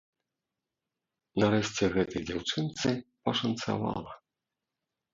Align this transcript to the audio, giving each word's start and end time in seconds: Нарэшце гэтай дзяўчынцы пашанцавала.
Нарэшце 1.43 1.83
гэтай 1.97 2.21
дзяўчынцы 2.31 2.87
пашанцавала. 3.31 4.11